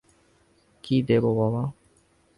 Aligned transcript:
কী 0.83 0.95
দেব 1.07 1.23
বাবা? 1.37 1.63